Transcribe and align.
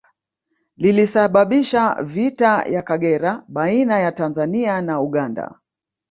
Lilisababisha 0.77 1.95
vita 2.03 2.63
ya 2.65 2.81
Kagera 2.81 3.43
baina 3.47 3.99
ya 3.99 4.11
Tanzania 4.11 4.81
na 4.81 5.01
Uganda 5.01 5.59